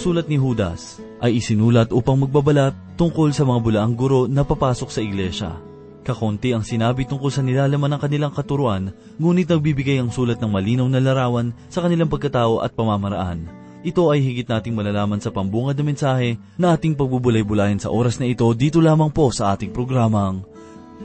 [0.00, 5.04] sulat ni Judas ay isinulat upang magbabalat tungkol sa mga bulaang guro na papasok sa
[5.04, 5.60] iglesia.
[6.00, 10.88] Kakonti ang sinabi tungkol sa nilalaman ng kanilang katuruan, ngunit nagbibigay ang sulat ng malinaw
[10.88, 13.44] na larawan sa kanilang pagkatao at pamamaraan.
[13.84, 18.24] Ito ay higit nating malalaman sa pambungad na mensahe na ating pagbubulay-bulayan sa oras na
[18.24, 20.40] ito dito lamang po sa ating programang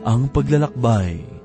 [0.08, 1.45] Ang Paglalakbay.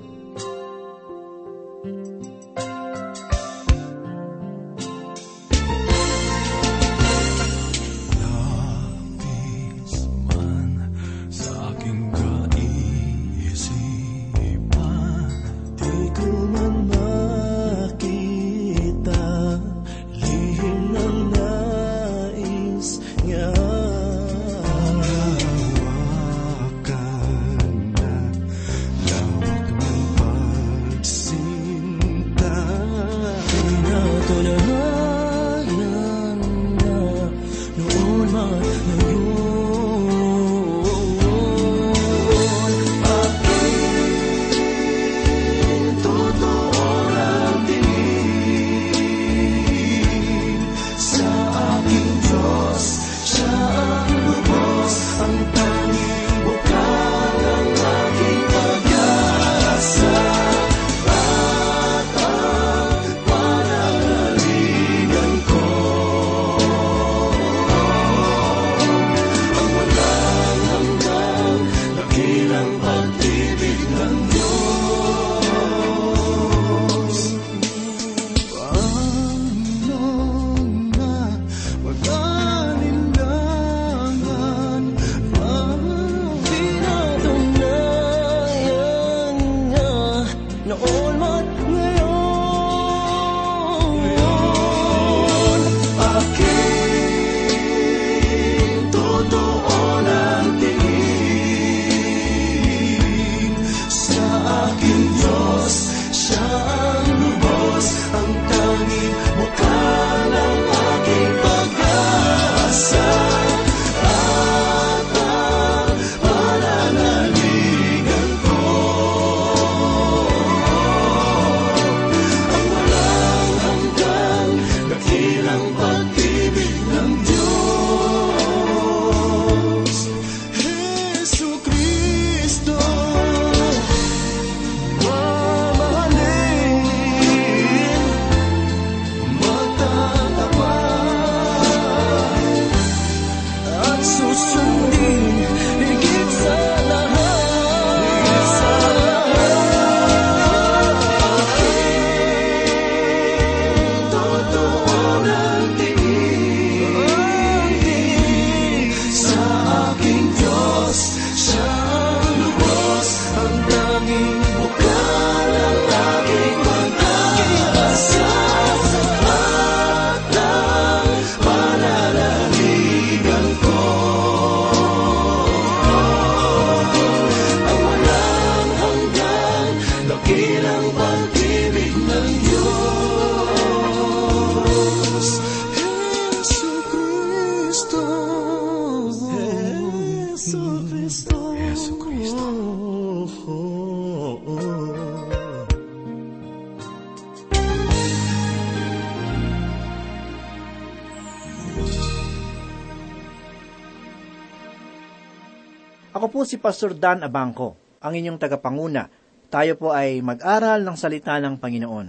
[206.21, 209.09] Ako po si Pastor Dan Abangco, ang inyong tagapanguna.
[209.49, 212.09] Tayo po ay mag-aral ng salita ng Panginoon.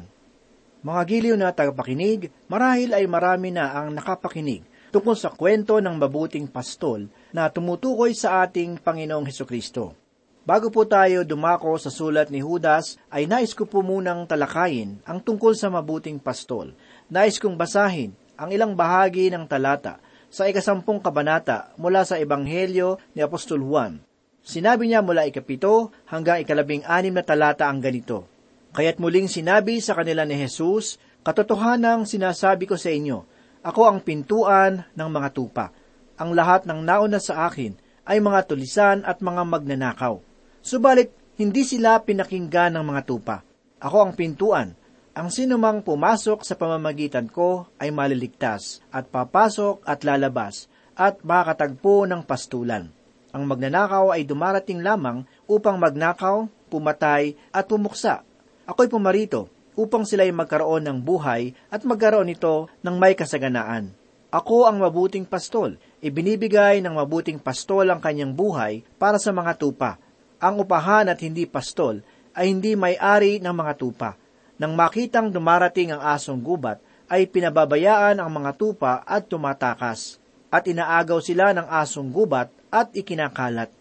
[0.84, 6.52] Mga giliw na tagapakinig, marahil ay marami na ang nakapakinig tungkol sa kwento ng mabuting
[6.52, 9.96] pastol na tumutukoy sa ating Panginoong Heso Kristo.
[10.44, 15.24] Bago po tayo dumako sa sulat ni Judas, ay nais ko po munang talakayin ang
[15.24, 16.76] tungkol sa mabuting pastol.
[17.08, 23.20] Nais kong basahin ang ilang bahagi ng talata sa ikasampung kabanata mula sa Ebanghelyo ni
[23.20, 24.00] Apostol Juan.
[24.42, 28.26] Sinabi niya mula ikapito hanggang ikalabing anim na talata ang ganito.
[28.72, 33.22] Kaya't muling sinabi sa kanila ni Jesus, Katotohanang sinasabi ko sa inyo,
[33.62, 35.70] ako ang pintuan ng mga tupa.
[36.18, 37.78] Ang lahat ng nauna sa akin
[38.10, 40.18] ay mga tulisan at mga magnanakaw.
[40.66, 43.46] Subalit, hindi sila pinakinggan ng mga tupa.
[43.78, 44.74] Ako ang pintuan.
[45.12, 52.24] Ang sinumang pumasok sa pamamagitan ko ay maliligtas at papasok at lalabas at makakatagpo ng
[52.24, 52.88] pastulan.
[53.36, 58.24] Ang magnanakaw ay dumarating lamang upang magnakaw, pumatay at pumuksa.
[58.64, 63.92] Ako'y pumarito upang sila'y magkaroon ng buhay at magkaroon ito ng may kasaganaan.
[64.32, 65.76] Ako ang mabuting pastol.
[66.00, 70.00] Ibinibigay ng mabuting pastol ang kanyang buhay para sa mga tupa.
[70.40, 72.00] Ang upahan at hindi pastol
[72.32, 74.21] ay hindi may-ari ng mga tupa.
[74.62, 76.78] Nang makitang dumarating ang asong gubat,
[77.10, 80.22] ay pinababayaan ang mga tupa at tumatakas,
[80.54, 83.74] at inaagaw sila ng asong gubat at ikinakalat.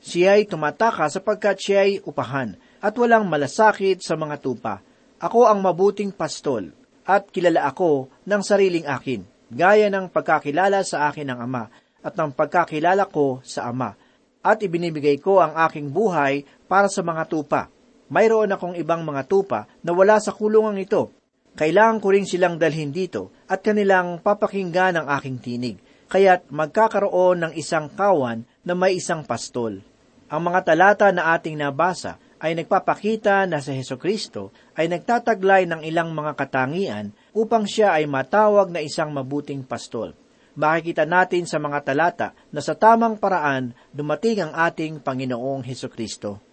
[0.00, 4.80] Siya ay tumatakas sapagkat siya ay upahan, at walang malasakit sa mga tupa.
[5.20, 6.72] Ako ang mabuting pastol,
[7.04, 11.68] at kilala ako ng sariling akin gaya ng pagkakilala sa akin ng Ama
[12.00, 13.94] at ng pagkakilala ko sa Ama.
[14.42, 17.70] At ibinibigay ko ang aking buhay para sa mga tupa.
[18.12, 21.08] Mayroon akong ibang mga tupa na wala sa kulungan ito.
[21.56, 25.76] Kailangan ko rin silang dalhin dito at kanilang papakinggan ang aking tinig.
[26.12, 29.80] Kaya't magkakaroon ng isang kawan na may isang pastol.
[30.28, 35.80] Ang mga talata na ating nabasa ay nagpapakita na sa Heso Kristo ay nagtataglay ng
[35.80, 40.12] ilang mga katangian upang siya ay matawag na isang mabuting pastol.
[40.52, 46.51] Makikita natin sa mga talata na sa tamang paraan dumating ang ating Panginoong Heso Kristo.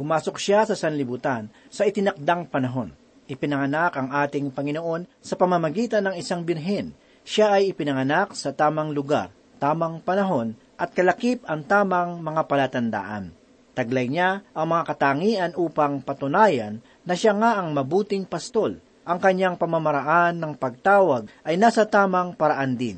[0.00, 2.96] Pumasok siya sa sanlibutan sa itinakdang panahon.
[3.28, 6.96] Ipinanganak ang ating Panginoon sa pamamagitan ng isang binhin.
[7.20, 9.28] Siya ay ipinanganak sa tamang lugar,
[9.60, 13.36] tamang panahon, at kalakip ang tamang mga palatandaan.
[13.76, 18.80] Taglay niya ang mga katangian upang patunayan na siya nga ang mabuting pastol.
[19.04, 22.96] Ang kanyang pamamaraan ng pagtawag ay nasa tamang paraan din.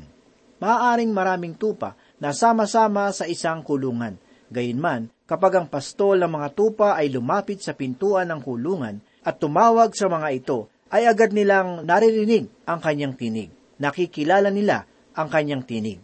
[0.63, 4.15] Maaaring maraming tupa na sama-sama sa isang kulungan.
[4.53, 9.97] Gayunman, kapag ang pastol ng mga tupa ay lumapit sa pintuan ng kulungan at tumawag
[9.97, 13.49] sa mga ito, ay agad nilang naririnig ang kanyang tinig.
[13.81, 14.85] Nakikilala nila
[15.17, 15.97] ang kanyang tinig.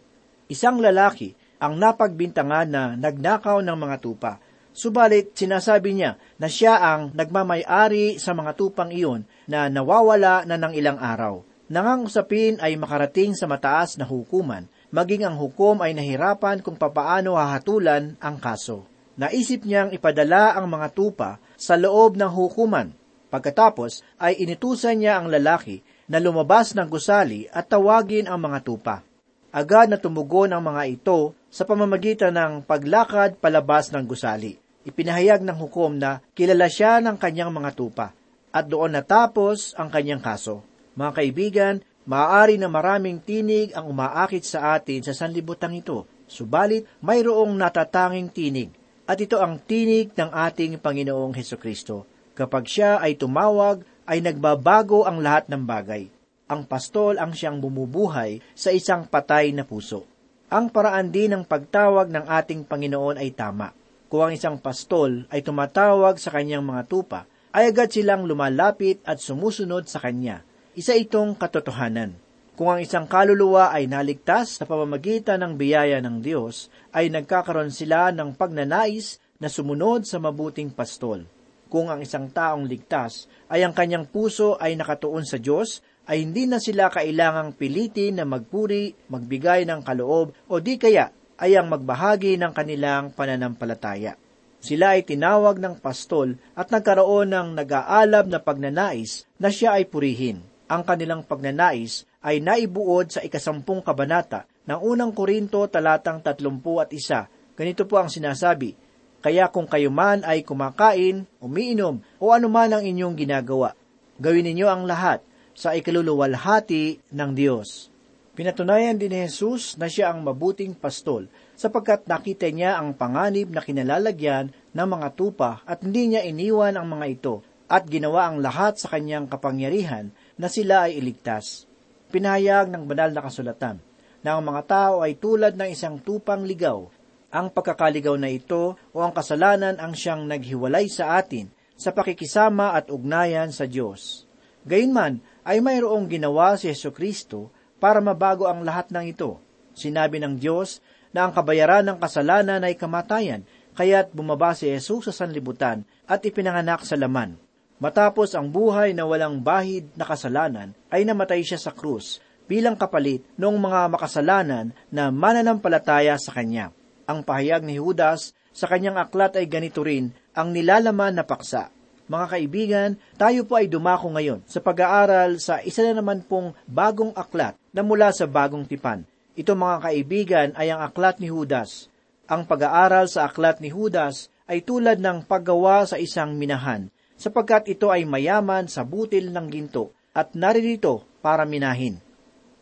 [0.50, 4.42] Isang lalaki ang napagbintangan na nagnakaw ng mga tupa
[4.80, 10.72] Subalit sinasabi niya na siya ang nagmamay-ari sa mga tupang iyon na nawawala na ng
[10.78, 11.42] ilang araw.
[11.68, 17.38] Nangang usapin ay makarating sa mataas na hukuman, maging ang hukom ay nahirapan kung papaano
[17.38, 18.86] hahatulan ang kaso.
[19.20, 22.94] Naisip niyang ipadala ang mga tupa sa loob ng hukuman.
[23.30, 29.06] Pagkatapos ay initusan niya ang lalaki na lumabas ng gusali at tawagin ang mga tupa.
[29.54, 34.58] Agad na tumugon ang mga ito sa pamamagitan ng paglakad palabas ng gusali
[34.88, 38.16] ipinahayag ng hukom na kilala siya ng kanyang mga tupa
[38.50, 40.66] at doon natapos ang kanyang kaso.
[40.98, 41.76] Mga kaibigan,
[42.10, 48.74] maaari na maraming tinig ang umaakit sa atin sa sanlibutan ito, subalit mayroong natatanging tinig
[49.06, 52.10] at ito ang tinig ng ating Panginoong Heso Kristo.
[52.34, 56.10] Kapag siya ay tumawag, ay nagbabago ang lahat ng bagay.
[56.50, 60.10] Ang pastol ang siyang bumubuhay sa isang patay na puso.
[60.50, 63.70] Ang paraan din ng pagtawag ng ating Panginoon ay tama.
[64.10, 69.22] Kung ang isang pastol ay tumatawag sa kanyang mga tupa, ay agad silang lumalapit at
[69.22, 70.42] sumusunod sa kanya.
[70.78, 72.14] Isa itong katotohanan.
[72.54, 78.14] Kung ang isang kaluluwa ay naligtas sa pamamagitan ng biyaya ng Diyos, ay nagkakaroon sila
[78.14, 81.26] ng pagnanais na sumunod sa mabuting pastol.
[81.74, 86.46] Kung ang isang taong ligtas ay ang kanyang puso ay nakatuon sa Diyos, ay hindi
[86.46, 91.10] na sila kailangang pilitin na magpuri, magbigay ng kaloob o di kaya
[91.42, 94.14] ay ang magbahagi ng kanilang pananampalataya.
[94.62, 100.49] Sila ay tinawag ng pastol at nagkaroon ng nag-aalab na pagnanais na siya ay purihin.
[100.70, 107.26] Ang kanilang pagnanais ay naibuod sa ikasampung kabanata ng unang Korinto talatang tatlumpu at isa.
[107.58, 108.78] Ganito po ang sinasabi,
[109.18, 113.74] Kaya kung kayo man ay kumakain, umiinom, o anuman ang inyong ginagawa,
[114.22, 115.26] gawin ninyo ang lahat
[115.58, 117.90] sa ikaluluwalhati ng Diyos.
[118.38, 121.28] Pinatunayan din ni Jesus na siya ang mabuting pastol
[121.60, 126.88] sapagkat nakita niya ang panganib na kinalalagyan ng mga tupa at hindi niya iniwan ang
[126.88, 131.68] mga ito at ginawa ang lahat sa kanyang kapangyarihan na sila ay iligtas.
[132.10, 133.84] Pinahayag ng banal na kasulatan
[134.24, 136.88] na ang mga tao ay tulad ng isang tupang ligaw.
[137.30, 142.90] Ang pagkakaligaw na ito o ang kasalanan ang siyang naghiwalay sa atin sa pakikisama at
[142.90, 144.26] ugnayan sa Diyos.
[144.66, 149.40] Gayunman ay mayroong ginawa si Yeso Kristo para mabago ang lahat ng ito.
[149.78, 150.84] Sinabi ng Diyos
[151.16, 153.46] na ang kabayaran ng kasalanan ay kamatayan,
[153.78, 157.40] kaya't bumaba si Jesus sa sanlibutan at ipinanganak sa laman.
[157.80, 163.24] Matapos ang buhay na walang bahid na kasalanan, ay namatay siya sa krus bilang kapalit
[163.40, 166.76] ng mga makasalanan na mananampalataya sa kanya.
[167.08, 171.72] Ang pahayag ni Judas sa kanyang aklat ay ganito rin ang nilalaman na paksa.
[172.10, 177.16] Mga kaibigan, tayo po ay dumako ngayon sa pag-aaral sa isa na naman pong bagong
[177.16, 179.08] aklat na mula sa bagong tipan.
[179.40, 181.88] Ito mga kaibigan ay ang aklat ni Judas.
[182.28, 187.92] Ang pag-aaral sa aklat ni Judas ay tulad ng paggawa sa isang minahan, sapagkat ito
[187.92, 192.00] ay mayaman sa butil ng ginto at naririto para minahin.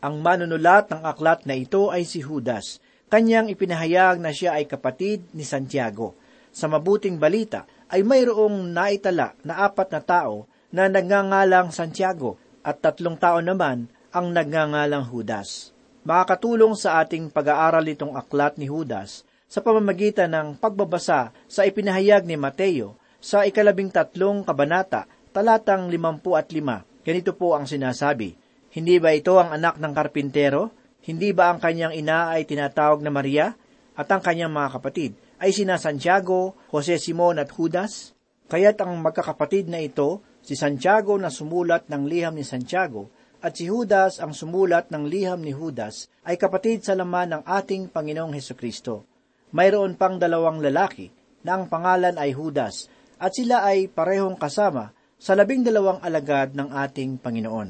[0.02, 2.82] Ang manunulat ng aklat na ito ay si Judas.
[3.08, 6.18] Kanyang ipinahayag na siya ay kapatid ni Santiago.
[6.52, 12.36] Sa mabuting balita ay mayroong naitala na apat na tao na nagngangalang Santiago
[12.66, 15.72] at tatlong tao naman ang nagngangalang Judas.
[16.04, 22.36] Makakatulong sa ating pag-aaral itong aklat ni Judas sa pamamagitan ng pagbabasa sa ipinahayag ni
[22.36, 26.86] Mateo sa ikalabing tatlong kabanata, talatang limampu at lima.
[27.02, 28.36] Ganito po ang sinasabi,
[28.74, 30.74] Hindi ba ito ang anak ng karpintero?
[31.08, 33.56] Hindi ba ang kanyang ina ay tinatawag na Maria?
[33.98, 38.14] At ang kanyang mga kapatid ay sina Santiago, Jose Simon at Judas?
[38.48, 43.12] Kaya't ang magkakapatid na ito, si Santiago na sumulat ng liham ni Santiago,
[43.44, 47.94] at si Judas ang sumulat ng liham ni Judas, ay kapatid sa laman ng ating
[47.94, 49.06] Panginoong Heso Kristo.
[49.54, 51.12] Mayroon pang dalawang lalaki
[51.46, 56.70] na ang pangalan ay Judas, at sila ay parehong kasama sa labing dalawang alagad ng
[56.70, 57.70] ating Panginoon.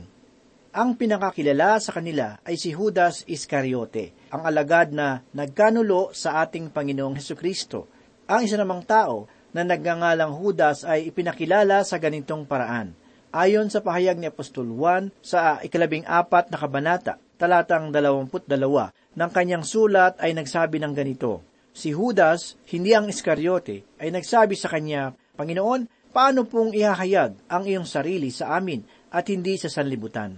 [0.78, 7.18] Ang pinakakilala sa kanila ay si Judas Iscariote, ang alagad na nagkanulo sa ating Panginoong
[7.18, 7.90] Heso Kristo.
[8.30, 9.26] Ang isa namang tao
[9.56, 12.94] na nagngangalang Judas ay ipinakilala sa ganitong paraan.
[13.34, 19.32] Ayon sa pahayag ni Apostol Juan sa ikalabing apat na kabanata, talatang dalawamput dalawa, ng
[19.34, 21.42] kanyang sulat ay nagsabi ng ganito,
[21.78, 27.86] Si Judas, hindi ang Iscariote, ay nagsabi sa kanya, Panginoon, paano pong ihahayag ang iyong
[27.86, 28.82] sarili sa amin
[29.14, 30.34] at hindi sa sanlibutan?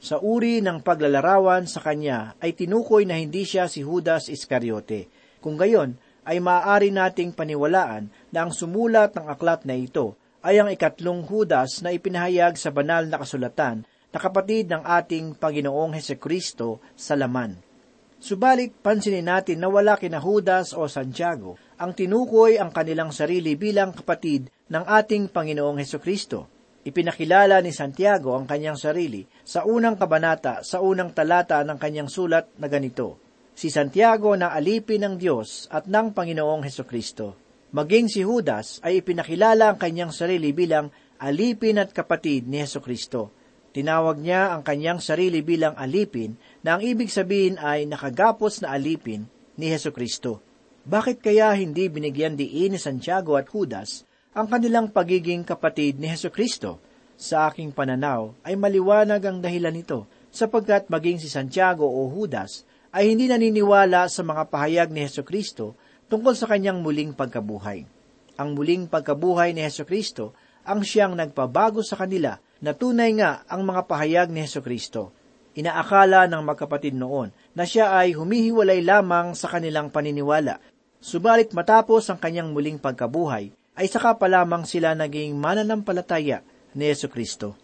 [0.00, 5.10] Sa uri ng paglalarawan sa kanya ay tinukoy na hindi siya si Judas Iscariote.
[5.42, 10.72] Kung gayon, ay maaari nating paniwalaan na ang sumulat ng aklat na ito ay ang
[10.72, 17.18] ikatlong Judas na ipinahayag sa banal na kasulatan na kapatid ng ating Panginoong Hesekristo sa
[17.18, 17.60] laman.
[18.20, 23.96] Subalit, pansinin natin na wala kina Judas o Santiago ang tinukoy ang kanilang sarili bilang
[23.96, 26.44] kapatid ng ating Panginoong Hesekristo.
[26.84, 32.52] Ipinakilala ni Santiago ang kanyang sarili sa unang kabanata sa unang talata ng kanyang sulat
[32.60, 33.16] na ganito,
[33.56, 37.36] Si Santiago na alipin ng Diyos at ng Panginoong Heso Kristo.
[37.72, 43.32] Maging si Judas ay ipinakilala ang kanyang sarili bilang alipin at kapatid ni Heso Kristo.
[43.72, 49.28] Tinawag niya ang kanyang sarili bilang alipin na ang ibig sabihin ay nakagapos na alipin
[49.56, 50.49] ni Heso Kristo.
[50.80, 56.30] Bakit kaya hindi binigyan diin ni Santiago at Judas ang kanilang pagiging kapatid ni Heso
[56.30, 56.78] Kristo.
[57.20, 63.12] Sa aking pananaw ay maliwanag ang dahilan nito, sapagkat maging si Santiago o Judas ay
[63.12, 67.84] hindi naniniwala sa mga pahayag ni Heso Kristo tungkol sa kanyang muling pagkabuhay.
[68.40, 70.32] Ang muling pagkabuhay ni Heso Kristo
[70.64, 75.12] ang siyang nagpabago sa kanila na tunay nga ang mga pahayag ni Heso Kristo.
[75.50, 80.62] Inaakala ng magkapatid noon na siya ay humihiwalay lamang sa kanilang paniniwala.
[81.00, 86.44] Subalit matapos ang kanyang muling pagkabuhay, ay saka pa lamang sila naging mananampalataya
[86.76, 87.56] ni Yesu Kristo.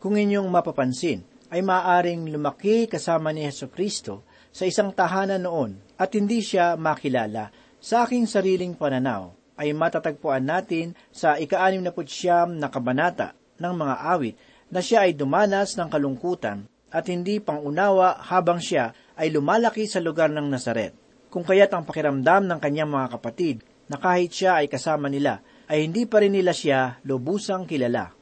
[0.00, 1.20] Kung inyong mapapansin,
[1.52, 7.52] ay maaring lumaki kasama ni Yesu Kristo sa isang tahanan noon at hindi siya makilala.
[7.76, 13.96] Sa aking sariling pananaw, ay matatagpuan natin sa ika-anim na putsyam na kabanata ng mga
[14.16, 14.36] awit
[14.72, 20.32] na siya ay dumanas ng kalungkutan at hindi pangunawa habang siya ay lumalaki sa lugar
[20.32, 21.05] ng Nazaret.
[21.36, 23.60] Kung kaya't ang pakiramdam ng kanyang mga kapatid
[23.92, 28.16] na kahit siya ay kasama nila, ay hindi pa rin nila siya lubusang kilala.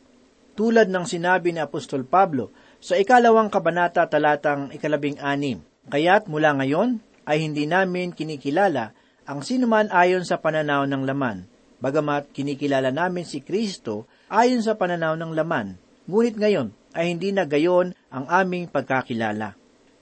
[0.59, 2.51] Tulad ng sinabi ni Apostol Pablo
[2.83, 8.91] sa ikalawang kabanata talatang ikalabing anim, kaya't mula ngayon ay hindi namin kinikilala
[9.31, 11.47] ang sinuman ayon sa pananaw ng laman,
[11.79, 15.79] bagamat kinikilala namin si Kristo ayon sa pananaw ng laman,
[16.11, 19.55] ngunit ngayon ay hindi na gayon ang aming pagkakilala.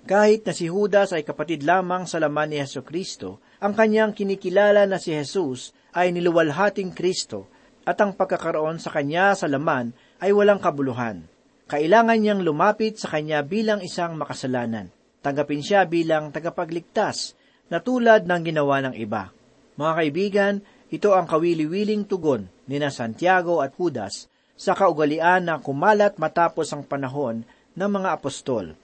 [0.02, 4.82] Kahit na si Judas ay kapatid lamang sa laman ni Yeso Kristo, ang kanyang kinikilala
[4.82, 7.46] na si Jesus ay niluwalhating Kristo
[7.86, 11.22] at ang pagkakaroon sa kanya sa laman ay walang kabuluhan.
[11.70, 14.90] Kailangan niyang lumapit sa kanya bilang isang makasalanan.
[15.22, 17.38] Tanggapin siya bilang tagapagligtas
[17.70, 19.30] na tulad ng ginawa ng iba.
[19.78, 20.54] Mga kaibigan,
[20.90, 24.26] ito ang kawili-wiling tugon ni na Santiago at Judas
[24.58, 27.46] sa kaugalian na kumalat matapos ang panahon
[27.78, 28.81] ng mga apostol.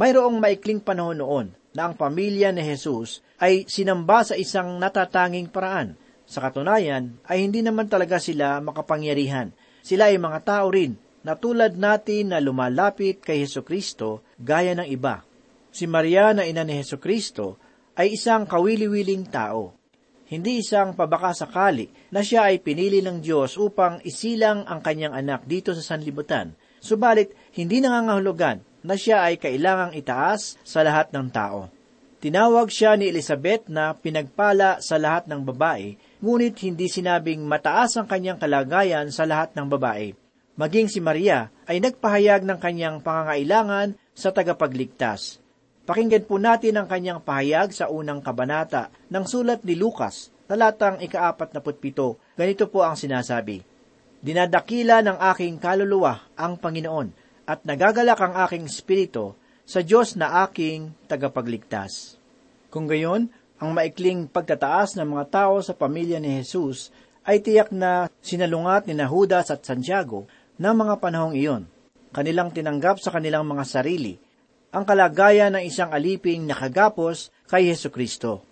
[0.00, 5.92] Mayroong maikling panahon noon na ang pamilya ni Jesus ay sinamba sa isang natatanging paraan.
[6.24, 9.52] Sa katunayan ay hindi naman talaga sila makapangyarihan.
[9.84, 14.88] Sila ay mga tao rin na tulad natin na lumalapit kay Heso Kristo gaya ng
[14.88, 15.20] iba.
[15.68, 17.60] Si Maria na ina ni Heso Kristo
[17.92, 19.76] ay isang kawili-wiling tao.
[20.32, 25.76] Hindi isang pabakasakali na siya ay pinili ng Diyos upang isilang ang kanyang anak dito
[25.76, 26.56] sa sanlibutan.
[26.80, 31.68] Subalit, hindi nangangahulugan na siya ay kailangang itaas sa lahat ng tao.
[32.20, 38.04] Tinawag siya ni Elizabeth na pinagpala sa lahat ng babae, ngunit hindi sinabing mataas ang
[38.04, 40.12] kanyang kalagayan sa lahat ng babae.
[40.60, 45.40] Maging si Maria ay nagpahayag ng kanyang pangangailangan sa tagapagligtas.
[45.88, 51.56] Pakinggan po natin ang kanyang pahayag sa unang kabanata ng sulat ni Lucas, talatang ikaapat
[51.56, 52.20] na putpito.
[52.36, 53.64] Ganito po ang sinasabi,
[54.20, 57.19] Dinadakila ng aking kaluluwa ang Panginoon
[57.50, 59.34] at nagagalak ang aking espiritu
[59.66, 62.14] sa Diyos na aking tagapagligtas.
[62.70, 63.26] Kung gayon,
[63.58, 66.94] ang maikling pagtataas ng mga tao sa pamilya ni Jesus
[67.26, 70.30] ay tiyak na sinalungat ni Judas at Santiago
[70.62, 71.66] ng mga panahong iyon.
[72.14, 74.14] Kanilang tinanggap sa kanilang mga sarili
[74.70, 78.46] ang kalagayan ng isang aliping nakagapos kay Heso Kristo.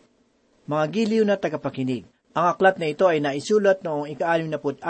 [0.66, 2.02] Mga giliw na tagapakinig,
[2.34, 4.82] ang aklat na ito ay naisulat noong ika-66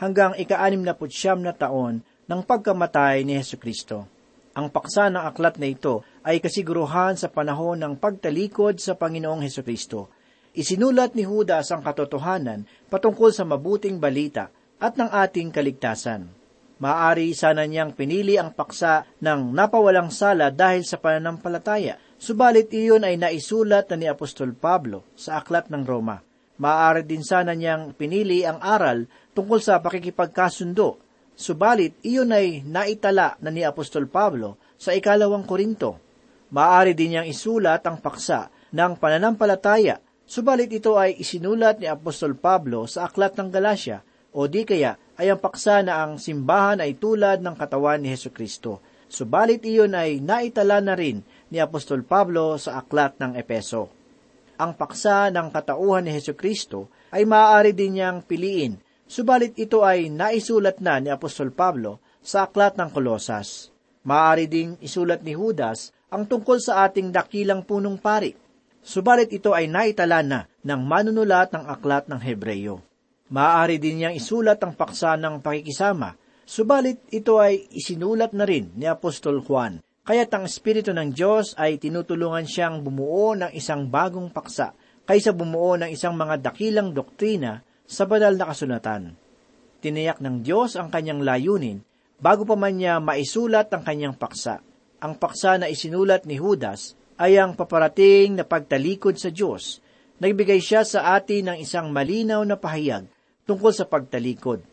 [0.00, 4.08] hanggang ika-69 na taon ng pagkamatay ni Heso Kristo.
[4.54, 9.66] Ang paksa ng aklat na ito ay kasiguruhan sa panahon ng pagtalikod sa Panginoong Heso
[9.66, 10.08] Kristo.
[10.54, 16.30] Isinulat ni Judas ang katotohanan patungkol sa mabuting balita at ng ating kaligtasan.
[16.78, 23.14] Maaari sana niyang pinili ang paksa ng napawalang sala dahil sa pananampalataya, subalit iyon ay
[23.18, 26.22] naisulat na ni Apostol Pablo sa Aklat ng Roma.
[26.54, 31.02] Maaari din sana niyang pinili ang aral tungkol sa pakikipagkasundo,
[31.34, 35.98] subalit iyon ay naitala na ni Apostol Pablo sa ikalawang Korinto.
[36.54, 42.86] Maaari din niyang isulat ang paksa ng pananampalataya, subalit ito ay isinulat ni Apostol Pablo
[42.86, 44.02] sa Aklat ng Galacia,
[44.34, 48.34] o di kaya ay ang paksa na ang simbahan ay tulad ng katawan ni Heso
[48.34, 48.82] Kristo.
[49.06, 51.22] Subalit iyon ay naitala na rin
[51.54, 53.86] ni Apostol Pablo sa aklat ng Epeso.
[54.58, 58.74] Ang paksa ng katauhan ni Heso Kristo ay maaari din niyang piliin,
[59.14, 63.70] subalit ito ay naisulat na ni Apostol Pablo sa aklat ng Kolosas.
[64.02, 68.34] Maaari ding isulat ni Judas ang tungkol sa ating dakilang punong pari,
[68.82, 72.82] subalit ito ay naitala na ng manunulat ng aklat ng Hebreyo.
[73.30, 78.90] Maaari din niyang isulat ang paksa ng pakikisama, subalit ito ay isinulat na rin ni
[78.90, 79.78] Apostol Juan.
[80.04, 84.74] Kaya't ang Espiritu ng Diyos ay tinutulungan siyang bumuo ng isang bagong paksa
[85.06, 89.16] kaysa bumuo ng isang mga dakilang doktrina sa banal na kasunatan.
[89.84, 91.84] Tiniyak ng Diyos ang kanyang layunin
[92.18, 94.64] bago pa man niya maisulat ang kanyang paksa.
[95.04, 99.84] Ang paksa na isinulat ni Judas ay ang paparating na pagtalikod sa Diyos.
[100.18, 103.04] Nagbigay siya sa atin ng isang malinaw na pahayag
[103.44, 104.64] tungkol sa pagtalikod.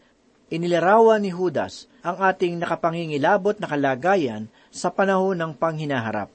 [0.51, 6.31] Inilarawan ni Judas ang ating nakapangingilabot na kalagayan sa panahon ng panghinaharap.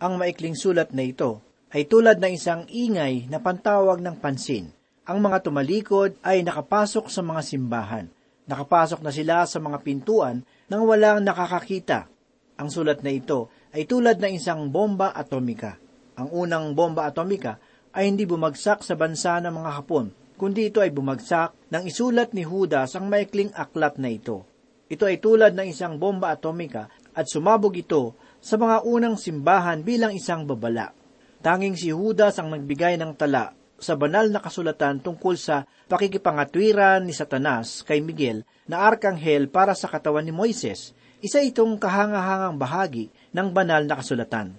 [0.00, 1.40] Ang maikling sulat na ito
[1.72, 4.68] ay tulad ng isang ingay na pantawag ng pansin.
[5.04, 8.08] Ang mga tumalikod ay nakapasok sa mga simbahan.
[8.48, 10.40] Nakapasok na sila sa mga pintuan
[10.72, 12.08] nang walang nakakakita.
[12.56, 15.76] Ang sulat na ito ay tulad ng isang bomba atomika.
[16.16, 17.60] Ang unang bomba atomika
[17.92, 20.08] ay hindi bumagsak sa bansa ng mga Hapon,
[20.40, 24.48] kundi ito ay bumagsak nang isulat ni Judas ang maikling aklat na ito.
[24.88, 30.16] Ito ay tulad ng isang bomba atomika at sumabog ito sa mga unang simbahan bilang
[30.16, 30.96] isang babala.
[31.44, 37.12] Tanging si Judas ang nagbigay ng tala sa banal na kasulatan tungkol sa pakikipangatwiran ni
[37.12, 40.96] Satanas kay Miguel na arkanghel para sa katawan ni Moises.
[41.20, 44.56] Isa itong kahangahangang bahagi ng banal na kasulatan.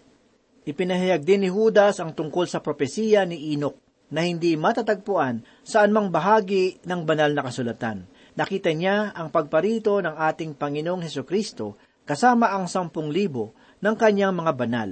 [0.69, 3.77] Ipinahayag din ni Judas ang tungkol sa propesiya ni Enoch
[4.13, 8.05] na hindi matatagpuan sa anumang bahagi ng banal na kasulatan.
[8.38, 14.38] Nakita niya ang pagparito ng ating Panginoong Heso Kristo kasama ang sampung libo ng kanyang
[14.38, 14.89] mga banal.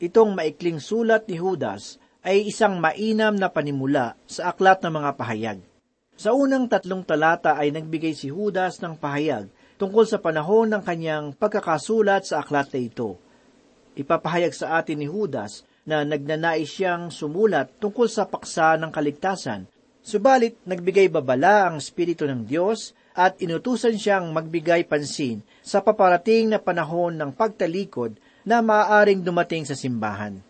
[0.00, 5.58] Itong maikling sulat ni Judas ay isang mainam na panimula sa aklat ng mga pahayag.
[6.18, 9.46] Sa unang tatlong talata ay nagbigay si Judas ng pahayag
[9.78, 13.14] tungkol sa panahon ng kanyang pagkakasulat sa aklat na ito.
[13.94, 19.70] Ipapahayag sa atin ni Judas na nagnanais siyang sumulat tungkol sa paksa ng kaligtasan,
[20.02, 26.58] subalit nagbigay babala ang Espiritu ng Diyos at inutusan siyang magbigay pansin sa paparating na
[26.58, 30.45] panahon ng pagtalikod na maaaring dumating sa simbahan.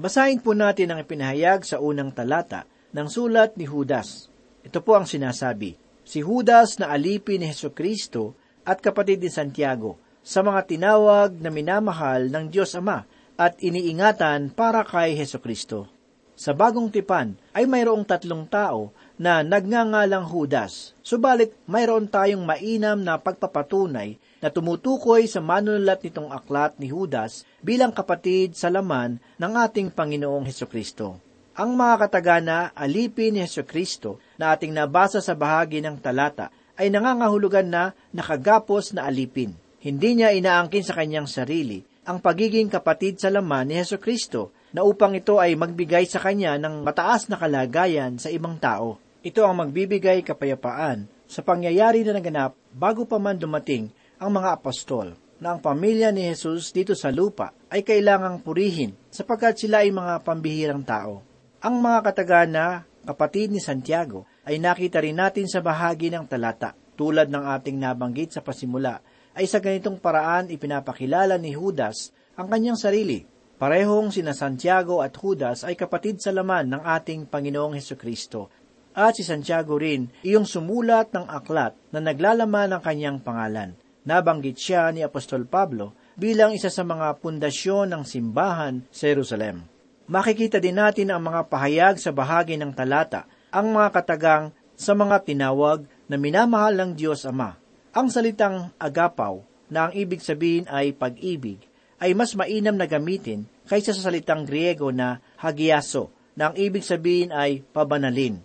[0.00, 2.64] Basahin po natin ang ipinahayag sa unang talata
[2.96, 4.32] ng sulat ni Judas.
[4.64, 8.32] Ito po ang sinasabi, Si Judas na alipin ni Heso Kristo
[8.64, 13.04] at kapatid ni Santiago, sa mga tinawag na minamahal ng Diyos Ama
[13.36, 15.84] at iniingatan para kay Heso Kristo.
[16.32, 23.20] Sa bagong tipan ay mayroong tatlong tao na nagngangalang Judas, subalit mayroon tayong mainam na
[23.20, 29.92] pagpapatunay na tumutukoy sa manunulat nitong aklat ni Judas bilang kapatid sa laman ng ating
[29.92, 31.20] Panginoong Heso Kristo.
[31.54, 36.48] Ang mga katagana alipin ni Heso Kristo na ating nabasa sa bahagi ng talata
[36.80, 39.52] ay nangangahulugan na nakagapos na alipin.
[39.84, 44.80] Hindi niya inaangkin sa kanyang sarili ang pagiging kapatid sa laman ni Heso Kristo na
[44.82, 48.96] upang ito ay magbigay sa kanya ng mataas na kalagayan sa ibang tao.
[49.20, 55.16] Ito ang magbibigay kapayapaan sa pangyayari na naganap bago pa man dumating ang mga apostol.
[55.40, 60.20] na ang pamilya ni Jesus dito sa lupa ay kailangang purihin sapagkat sila ay mga
[60.20, 61.24] pambihirang tao.
[61.64, 66.76] Ang mga katagana, kapatid ni Santiago, ay nakita rin natin sa bahagi ng talata.
[66.92, 69.00] Tulad ng ating nabanggit sa pasimula,
[69.32, 73.24] ay sa ganitong paraan ipinapakilala ni Judas ang kanyang sarili.
[73.56, 78.52] Parehong sina Santiago at Judas ay kapatid sa laman ng ating Panginoong Heso Kristo.
[78.92, 83.72] At si Santiago rin iyong sumulat ng aklat na naglalaman ng kanyang pangalan.
[84.00, 89.68] Nabanggit siya ni Apostol Pablo bilang isa sa mga pundasyon ng simbahan sa Jerusalem.
[90.10, 95.22] Makikita din natin ang mga pahayag sa bahagi ng talata, ang mga katagang sa mga
[95.22, 97.54] tinawag na minamahal ng Diyos Ama.
[97.92, 99.38] Ang salitang agapaw,
[99.70, 101.62] na ang ibig sabihin ay pag-ibig,
[102.02, 107.30] ay mas mainam na gamitin kaysa sa salitang Griego na hagiaso, na ang ibig sabihin
[107.30, 108.42] ay pabanalin.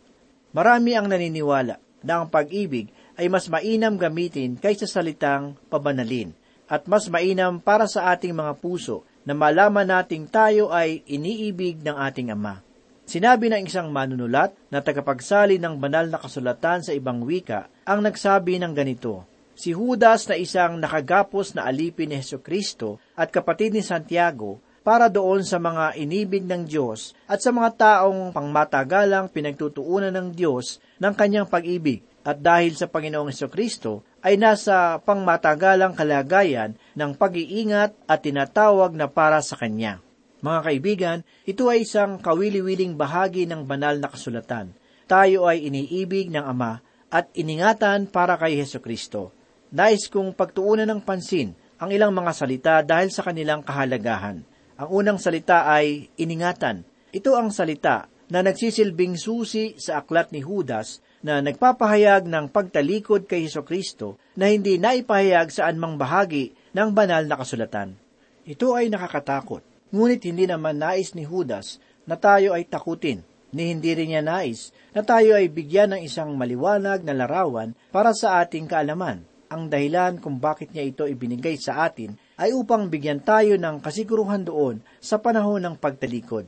[0.53, 6.35] Marami ang naniniwala na ang pag-ibig ay mas mainam gamitin kaysa salitang pabanalin,
[6.67, 11.95] at mas mainam para sa ating mga puso na malaman nating tayo ay iniibig ng
[11.97, 12.61] ating Ama.
[13.05, 18.57] Sinabi ng isang manunulat na tagapagsali ng banal na kasulatan sa ibang wika ang nagsabi
[18.57, 19.25] ng ganito,
[19.55, 25.07] Si Judas na isang nakagapos na alipin ni Heso Kristo at kapatid ni Santiago para
[25.07, 31.13] doon sa mga inibig ng Diyos at sa mga taong pangmatagalang pinagtutuunan ng Diyos ng
[31.15, 38.97] kanyang pag-ibig at dahil sa Panginoong Kristo ay nasa pangmatagalang kalagayan ng pag-iingat at tinatawag
[38.97, 40.01] na para sa Kanya.
[40.41, 44.73] Mga kaibigan, ito ay isang kawili-wiling bahagi ng banal na kasulatan.
[45.05, 46.81] Tayo ay iniibig ng Ama
[47.13, 49.29] at iningatan para kay Heso Kristo.
[49.69, 54.41] Nais kong pagtuunan ng pansin ang ilang mga salita dahil sa kanilang kahalagahan.
[54.81, 56.81] Ang unang salita ay iningatan.
[57.13, 63.49] Ito ang salita na nagsisilbing susi sa aklat ni Judas na nagpapahayag ng pagtalikod kay
[63.49, 67.97] Heso Kristo na hindi naipahayag sa anmang bahagi ng banal na kasulatan.
[68.45, 73.97] Ito ay nakakatakot, ngunit hindi naman nais ni Judas na tayo ay takutin, ni hindi
[73.97, 78.69] rin niya nais na tayo ay bigyan ng isang maliwanag na larawan para sa ating
[78.69, 79.25] kaalaman.
[79.49, 84.45] Ang dahilan kung bakit niya ito ibinigay sa atin ay upang bigyan tayo ng kasiguruhan
[84.45, 86.45] doon sa panahon ng pagtalikod.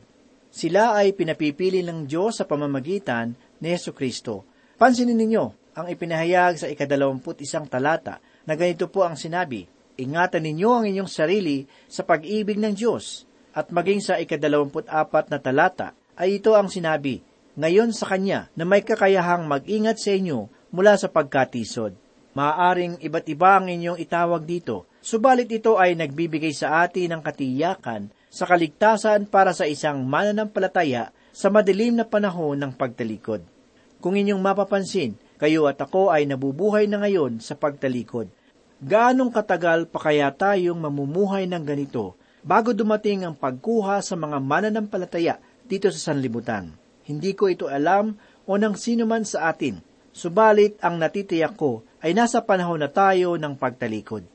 [0.53, 6.69] Sila ay pinapipili ng Diyos sa pamamagitan ni Yesu Kristo Pansinin ninyo ang ipinahayag sa
[6.69, 9.65] ikadalawamput isang talata na ganito po ang sinabi,
[9.97, 13.25] Ingatan ninyo ang inyong sarili sa pag-ibig ng Diyos.
[13.57, 17.25] At maging sa ikadalawamput apat na talata ay ito ang sinabi,
[17.57, 21.97] Ngayon sa Kanya na may kakayahang mag-ingat sa inyo mula sa pagkatisod.
[22.37, 28.13] Maaaring iba't iba ang inyong itawag dito, subalit ito ay nagbibigay sa atin ng katiyakan
[28.29, 33.56] sa kaligtasan para sa isang mananampalataya sa madilim na panahon ng pagtalikod.
[33.97, 38.29] Kung inyong mapapansin, kayo at ako ay nabubuhay na ngayon sa pagtalikod.
[38.77, 42.13] Gaanong katagal pa kaya tayong mamumuhay ng ganito
[42.45, 46.73] bago dumating ang pagkuha sa mga mananampalataya dito sa sanlibutan?
[47.07, 48.13] Hindi ko ito alam
[48.45, 49.81] o ng sino man sa atin.
[50.13, 54.25] Subalit ang natitiyak ko ay nasa panahon na tayo ng pagtalikod.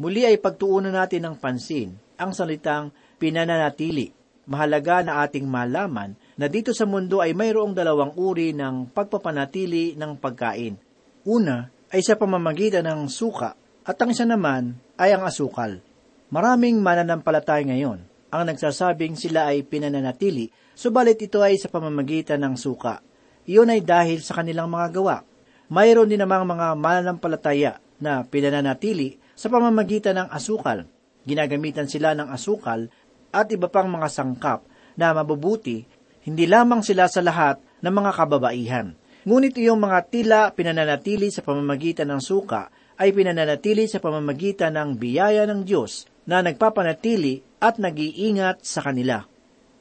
[0.00, 4.16] Muli ay pagtuunan natin ng pansin ang salitang pinananatili.
[4.48, 10.16] Mahalaga na ating malaman na dito sa mundo ay mayroong dalawang uri ng pagpapanatili ng
[10.16, 10.80] pagkain.
[11.28, 13.52] Una ay sa pamamagitan ng suka
[13.84, 15.84] at ang isa naman ay ang asukal.
[16.32, 18.00] Maraming mananampalatay ngayon
[18.32, 23.04] ang nagsasabing sila ay pinananatili, subalit ito ay sa pamamagitan ng suka.
[23.44, 25.20] Iyon ay dahil sa kanilang mga gawa.
[25.68, 30.88] Mayroon din namang mga mananampalataya na pinananatili sa pamamagitan ng asukal.
[31.28, 32.88] Ginagamitan sila ng asukal
[33.28, 34.64] at iba pang mga sangkap
[34.96, 35.99] na mabubuti
[36.30, 38.94] hindi lamang sila sa lahat ng mga kababaihan.
[39.26, 42.70] Ngunit iyong mga tila pinananatili sa pamamagitan ng suka
[43.02, 49.26] ay pinananatili sa pamamagitan ng biyaya ng Diyos na nagpapanatili at nag-iingat sa kanila.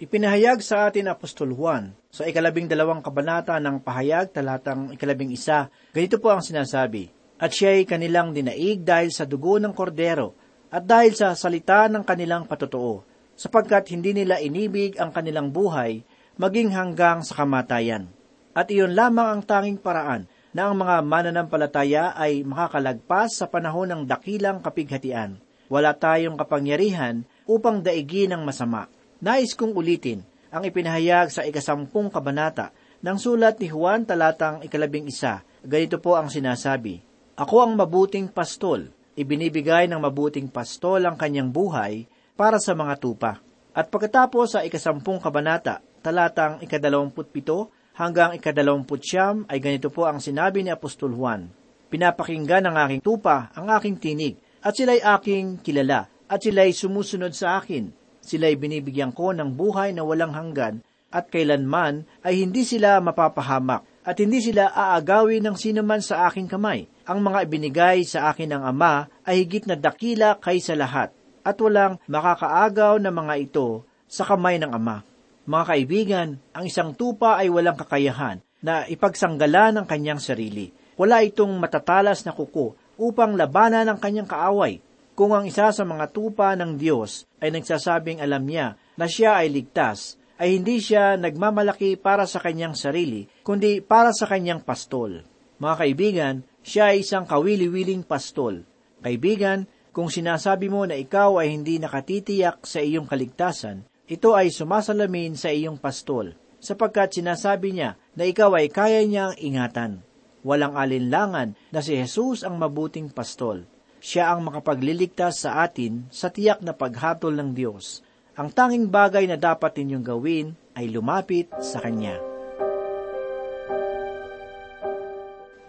[0.01, 6.17] Ipinahayag sa atin Apostol Juan sa ikalabing dalawang kabanata ng pahayag talatang ikalabing isa, ganito
[6.17, 10.33] po ang sinasabi, At siya'y kanilang dinaig dahil sa dugo ng kordero
[10.73, 13.05] at dahil sa salita ng kanilang patotoo,
[13.37, 16.03] sapagkat hindi nila inibig ang kanilang buhay
[16.39, 18.07] maging hanggang sa kamatayan.
[18.55, 20.25] At iyon lamang ang tanging paraan
[20.55, 25.37] na ang mga mananampalataya ay makakalagpas sa panahon ng dakilang kapighatian.
[25.69, 28.89] Wala tayong kapangyarihan upang daigin ang masama.
[29.21, 32.73] Nais kong ulitin ang ipinahayag sa ikasampung kabanata
[33.05, 35.45] ng sulat ni Juan talatang ikalabing isa.
[35.61, 37.03] Ganito po ang sinasabi,
[37.37, 43.37] Ako ang mabuting pastol, ibinibigay ng mabuting pastol ang kanyang buhay para sa mga tupa.
[43.75, 49.03] At pagkatapos sa ikasampung kabanata talatang ikadalawamput-pito hanggang ikadalawamput
[49.51, 51.51] ay ganito po ang sinabi ni Apostol Juan.
[51.91, 57.59] Pinapakinggan ng aking tupa ang aking tinig at sila'y aking kilala, at sila'y sumusunod sa
[57.59, 57.91] akin.
[58.19, 64.15] Sila'y binibigyan ko ng buhay na walang hanggan, at kailanman ay hindi sila mapapahamak, at
[64.21, 66.85] hindi sila aagawin ng sinuman sa aking kamay.
[67.09, 71.09] Ang mga ibinigay sa akin ng Ama ay higit na dakila kaysa lahat,
[71.41, 75.08] at walang makakaagaw na mga ito sa kamay ng Ama.
[75.49, 80.69] Mga kaibigan, ang isang tupa ay walang kakayahan na ipagsanggalan ng kanyang sarili.
[80.93, 84.77] Wala itong matatalas na kuko upang labanan ang kanyang kaaway.
[85.17, 89.49] Kung ang isa sa mga tupa ng Diyos ay nagsasabing alam niya na siya ay
[89.49, 95.25] ligtas, ay hindi siya nagmamalaki para sa kanyang sarili, kundi para sa kanyang pastol.
[95.57, 98.69] Mga kaibigan, siya ay isang kawili-wiling pastol.
[99.01, 99.65] Kaibigan,
[99.97, 105.53] kung sinasabi mo na ikaw ay hindi nakatitiyak sa iyong kaligtasan, ito ay sumasalamin sa
[105.53, 110.01] iyong pastol, sapagkat sinasabi niya na ikaw ay kaya niyang ingatan.
[110.41, 113.69] Walang alinlangan na si Jesus ang mabuting pastol.
[114.01, 118.01] Siya ang makapagliligtas sa atin sa tiyak na paghatol ng Diyos.
[118.33, 122.17] Ang tanging bagay na dapat ninyong gawin ay lumapit sa Kanya.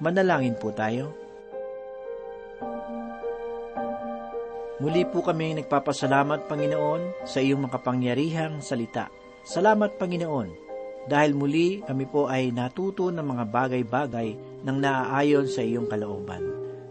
[0.00, 1.19] Manalangin po tayo.
[4.80, 9.12] Muli po kami nagpapasalamat, Panginoon, sa iyong makapangyarihang salita.
[9.44, 10.48] Salamat, Panginoon,
[11.04, 14.28] dahil muli kami po ay natuto ng mga bagay-bagay
[14.64, 16.40] ng naaayon sa iyong kalooban.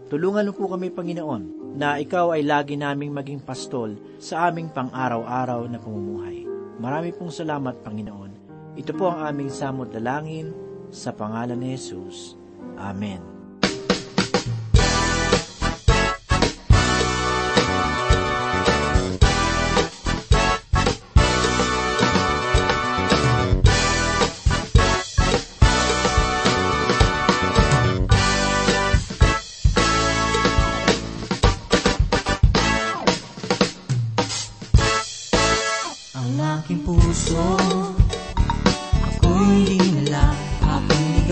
[0.06, 5.66] Tulungan mo po kami, Panginoon, na ikaw ay lagi naming maging pastol sa aming pang-araw-araw
[5.66, 6.46] na pamumuhay.
[6.78, 8.32] Marami pong salamat, Panginoon.
[8.78, 10.54] Ito po ang aming samot dalangin
[10.94, 12.38] sa pangalan ni Jesus.
[12.78, 13.39] Amen.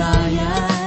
[0.01, 0.78] Aking